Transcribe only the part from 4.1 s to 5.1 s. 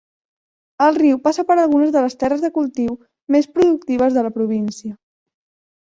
de la província.